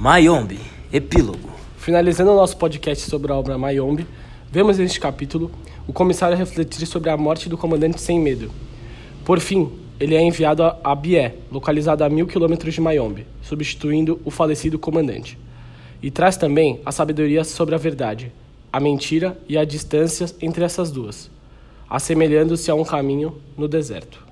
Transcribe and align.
Mayombe, 0.00 0.58
epílogo. 0.90 1.50
Finalizando 1.76 2.30
o 2.30 2.34
nosso 2.34 2.56
podcast 2.56 3.04
sobre 3.04 3.30
a 3.30 3.34
obra 3.34 3.58
Mayombe, 3.58 4.06
vemos 4.50 4.78
neste 4.78 4.98
capítulo 4.98 5.50
o 5.86 5.92
comissário 5.92 6.38
refletir 6.38 6.86
sobre 6.86 7.10
a 7.10 7.18
morte 7.18 7.50
do 7.50 7.58
comandante 7.58 8.00
sem 8.00 8.18
medo. 8.18 8.50
Por 9.26 9.40
fim, 9.40 9.70
ele 10.00 10.14
é 10.14 10.22
enviado 10.22 10.62
a 10.62 10.94
Bié, 10.94 11.34
localizado 11.52 12.02
a 12.02 12.08
mil 12.08 12.26
quilômetros 12.26 12.72
de 12.72 12.80
Mayombe, 12.80 13.26
substituindo 13.42 14.18
o 14.24 14.30
falecido 14.30 14.78
comandante. 14.78 15.36
E 16.02 16.10
traz 16.10 16.38
também 16.38 16.80
a 16.86 16.90
sabedoria 16.90 17.44
sobre 17.44 17.74
a 17.74 17.78
verdade, 17.78 18.32
a 18.72 18.80
mentira 18.80 19.38
e 19.46 19.58
a 19.58 19.66
distância 19.66 20.34
entre 20.40 20.64
essas 20.64 20.90
duas, 20.90 21.30
assemelhando-se 21.90 22.70
a 22.70 22.74
um 22.74 22.84
caminho 22.84 23.34
no 23.54 23.68
deserto. 23.68 24.29